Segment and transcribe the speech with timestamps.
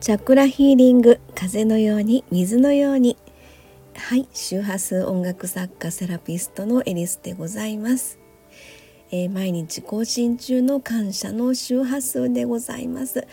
[0.00, 3.18] チャクラヒーリング風のように水のように。
[3.94, 8.18] はい周波数音楽作家セラピストのエリスでございます、
[9.10, 13.26] えー、毎日更新中の感謝の周波数でございます、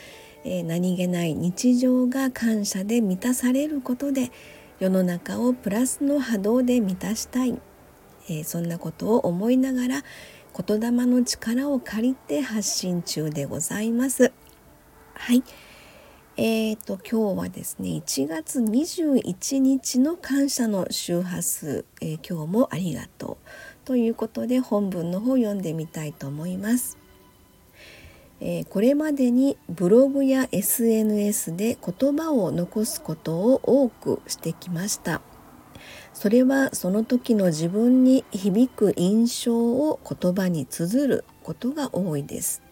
[0.44, 4.30] えー、何気ない日常が感謝で満たされることで
[4.80, 7.58] 世の中をプラスの波動で満たしたい、
[8.28, 10.04] えー、そんなことを思いながら
[10.54, 14.34] 言霊の力を借りて発信中でございます。
[15.14, 15.44] はい。
[16.40, 27.00] えーと、今日はですね1月21日の感謝の周波数、えー、今日もありがとうということで本文の方を読んでみたいと思います、
[28.40, 35.22] えー、これまでにブログや SNS で言葉を残すことを多くしてきました。
[36.14, 42.67] それはその時の自分に響く印象を言葉に綴ることが多いです。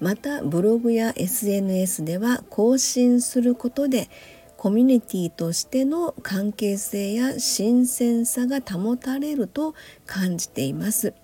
[0.00, 4.08] またブログや SNS では更新することで
[4.56, 9.74] コミュニティとしての関係性や新鮮さが保たれると
[10.06, 11.14] 感じています。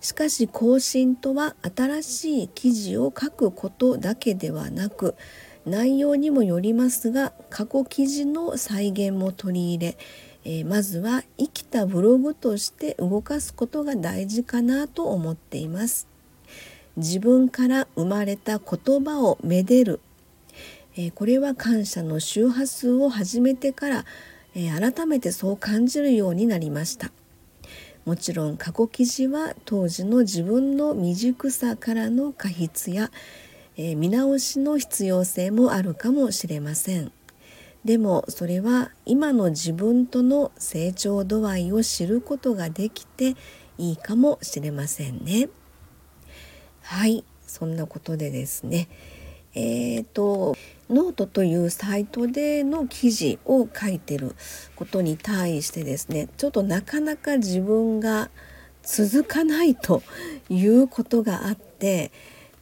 [0.00, 5.14] しかし更新とは新しい記事を書くことだけではなく
[5.64, 9.96] 内容にもよりますが過去記事の再現も取り入れ
[10.44, 16.08] えー、まずは生きたブログとして動かすことが大事かなと思っています。
[16.96, 20.00] 自分から生まれた言葉をめでる、
[20.96, 24.04] えー、これは感謝の周波数を始めてから、
[24.54, 27.10] えー、改めてそう感じるようになりました。
[28.04, 33.10] もちろん過去記事は当時の自分の未熟さからの過失や、
[33.76, 37.12] えー、見直しの必要性もあるかもしれません。
[37.84, 43.36] でもそれは今の自分との成長度合いを知ることができて
[43.78, 45.48] いいかもしれませんね。
[46.90, 48.88] はいそんなことでですね
[49.54, 50.56] えーと、
[50.88, 54.34] ノートというサイトでの記事を書いてる
[54.76, 58.30] ことに対してですねちょっとなかなか自分が
[58.82, 60.02] 続かないと
[60.48, 62.10] いうことがあって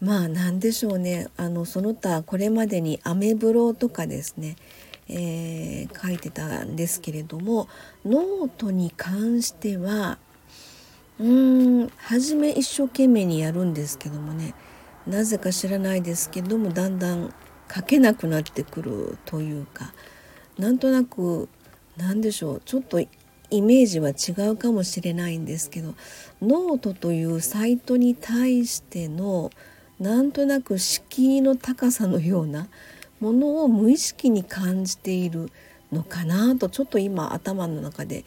[0.00, 4.56] まあ何でしょうねあのその他これまでにアメブロとかですね、
[5.08, 7.68] えー、書いてたんですけれども
[8.04, 10.18] ノートに関しては
[11.20, 14.54] うーん初め一生懸命にやるんですけどもね
[15.06, 17.32] なぜか知らないですけどもだんだん
[17.74, 19.92] 書けなくなってくるというか
[20.58, 21.48] なんとなく
[21.96, 25.94] なんでしょうちょっとイメージは違うかもしれないんですけど
[26.42, 29.50] ノートというサイトに対しての
[29.98, 32.68] なんとなく敷居の高さのような
[33.20, 35.50] ものを無意識に感じている
[35.90, 38.24] のかなとちょっと今頭の中で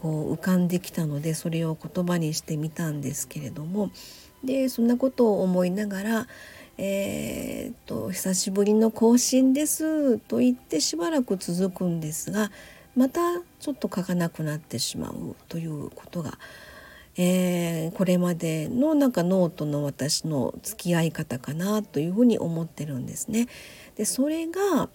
[0.00, 3.90] こう浮かんできたのでそれを言葉にしてみたんですけれども
[4.44, 6.26] でそんなことを思いながら
[6.78, 12.52] 「えー、っと久しぶりの更新です」と言ってしばらく続くんですが
[12.94, 13.20] また
[13.58, 16.38] ちょっと書かなくなってしまうということが、
[17.16, 23.48] えー、これまでのなんかノートの私の付き合い方かなというふうに思ってるんですね。
[23.96, 24.88] でそれが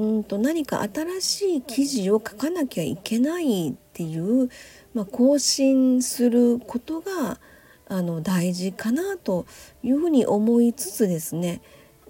[0.00, 4.48] うんと何か新しい記事を書かなきゃいけないっていう、
[4.94, 7.38] まあ、更新することが
[7.86, 9.44] あの大事かなと
[9.82, 11.60] いうふうに思いつつですね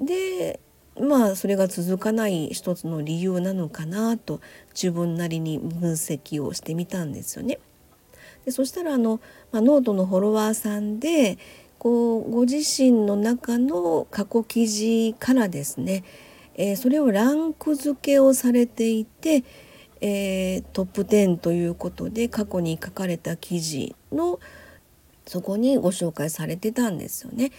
[0.00, 0.60] で
[1.00, 4.40] まあそれが続かない一つの理由なのかなと
[4.72, 7.58] 自分なりに分析をしてみたんですよね。
[8.44, 11.38] でそしたらあの、まあ、ノートのフォロワーさんで
[11.78, 16.04] こうご自身の中の過去記事からですね
[16.60, 19.44] えー、それをランク付けをされていて、
[20.02, 24.38] えー、トップ10ということで過去に書かれた記事の
[25.26, 27.50] そこにご紹介されてたんですよね。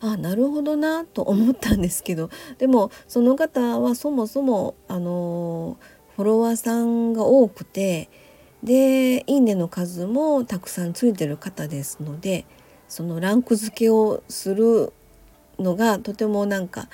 [0.00, 5.78] あなるほどなと思ったんですけどでもその方はそもそもあの
[6.16, 8.10] フォロワーさんが多くて
[8.64, 12.46] で「いいね」の数もたくさんついてる方ですので
[12.88, 14.92] そのランク付けをする
[15.60, 16.88] のがとてもなんか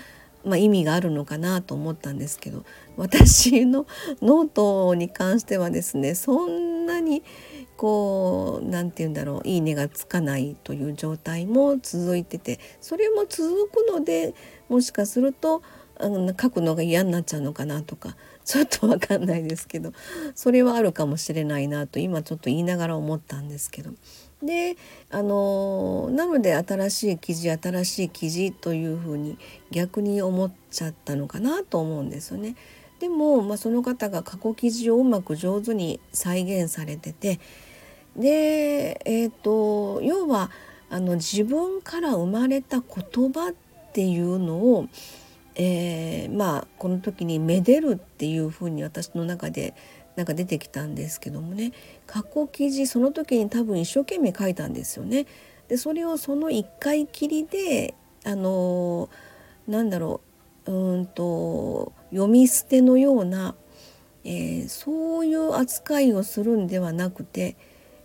[0.44, 2.64] まあ、意味があるのかなと思ったんですけど
[2.96, 3.86] 私の
[4.22, 7.22] ノートに関してはですねそんなに
[7.76, 14.34] こう何て言うんだろういいねがつかないという状態も続いててそれも続くので
[14.68, 15.62] もしかすると
[16.00, 19.92] 書くのが嫌になっちゃうのかなとかちょっと分かんないですけど
[20.34, 23.90] それはあるかもしれないなと今ちょっと言いながら思ったんですけど。
[24.42, 24.76] で
[25.10, 29.36] あのなので新しい記事新しい記事というふうに
[29.70, 32.54] 逆に思っちゃったのかなと思うんですよね。
[33.00, 37.38] でも、まあ、その方が過去記事をうまく上手に再現されてて
[38.16, 40.50] で、えーと、要は
[40.90, 43.54] あの自分から生まれた言葉っ
[43.92, 44.88] ていうのを、
[45.54, 49.74] えー、まあこの時に「めでる」っていうふうに私の中で
[50.18, 51.72] なんか出てきたんですけどもね
[52.04, 55.26] 過去記事その時に多分一生懸命書いたんですよね。
[55.68, 57.94] でそれをその1回きりで
[58.24, 59.08] あの
[59.68, 60.20] なんだろ
[60.66, 63.54] ううんと読み捨てのような、
[64.24, 67.56] えー、そういう扱いをするんではなくて、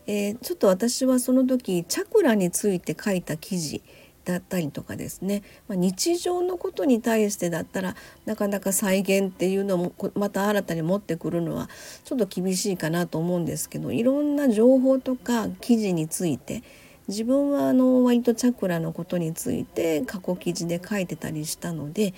[0.06, 3.82] えー、ちょっと私はその時チャクラについて書いた記事
[4.26, 11.70] だったりとかですね、まあ、日常のことに対してだったらなかなか再現っていうのもまた新たに持ってくるのは
[12.04, 16.64] ちょっと厳しいかなと思うんですけどいろんな情報とか記事について
[17.08, 22.14] 自分はあの割とチャクラのことについて過去記事で書いてたりしたので、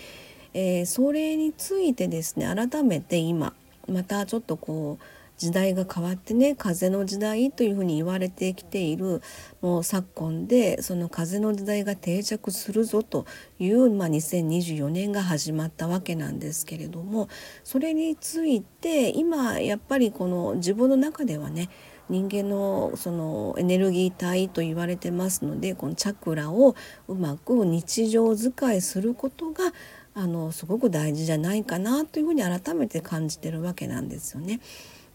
[0.54, 3.54] えー、それについてですね改めて今
[3.90, 5.04] またちょっとこう
[5.38, 9.22] 時代が変わってね風の時代というふうに言われてきている
[9.62, 13.26] もう昨今でその風の時代が定着するぞと
[13.60, 17.28] いう、まあ、2024年が始まったわけなんですけれども
[17.64, 21.70] それについて今やっぱりこの自分の中ではね
[22.08, 26.76] 人間のそのエネルギー体と言われてますのでこのチャクラを
[27.08, 29.74] うまく日常使いすることが
[30.14, 34.62] あのすごく大事じゃないかなというふうに改めて感じてるわけなんですよね。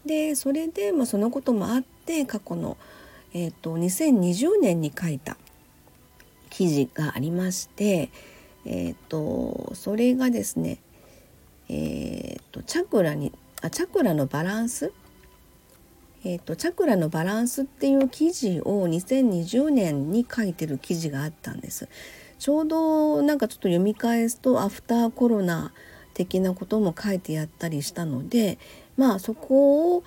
[0.05, 2.77] でそれで、まあ、そのこともあって過去の、
[3.33, 5.37] えーと、2020年に書いた
[6.49, 8.09] 記事がありまして、
[8.65, 10.79] えーと、それがですね、
[11.69, 13.31] えーと、チャクラに
[13.61, 14.91] あチャクラのバランス？
[16.23, 21.89] えーと、チャクラのバランスっていう記事を2020年に書いてる記事があったんです。
[22.37, 25.73] ちょうどなんかちょっと読み返すとアフターコロナ
[26.13, 28.57] 的なことも書いてやったりしたので
[29.01, 30.03] まあそこを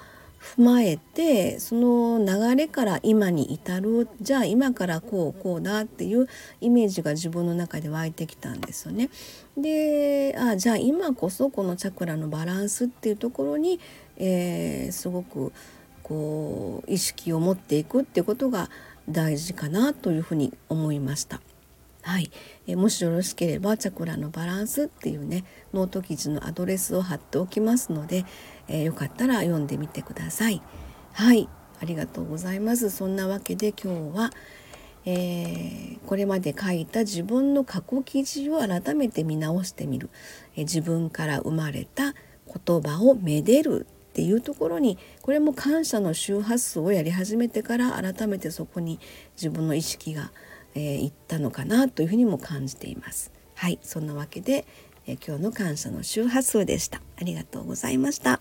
[0.57, 6.29] 踏まえてその流れから今に至るじゃあ今からこうこうだっていう
[6.61, 9.11] イメージが自分の中で湧いてきたんですよね。
[9.57, 13.81] であじゃあ今こそこのチャクラのバランスっていうところに、
[14.17, 15.53] えー、すごく
[16.05, 18.71] こう意識を持っていくっていうことが
[19.09, 21.41] 大事かなというふうに思いました。
[22.05, 22.31] はい、
[22.67, 28.27] えもしよろしければチャクラのバランスっていうねノート記事のアドレスを貼っておきますので、
[28.69, 30.61] えー、よかったら読んでみてください。
[31.13, 31.49] はい
[31.81, 32.91] ありがとうございます。
[32.91, 34.31] そんなわけで今日は、
[35.07, 40.11] えー、これまで書いた自分の過去記事を改めて見直してみる、
[40.57, 49.01] えー、自分から生まれた言葉をめでるっていうところにこれも感謝の周波数をやり始めてから改めてそこに
[49.37, 50.31] 自分の意識が
[50.75, 53.33] えー、行ったのかなというふうにも感じています。
[53.55, 54.67] はい、そんなわけで、
[55.07, 57.01] えー、今日の感謝の周波数でした。
[57.17, 58.41] ありがとうございました。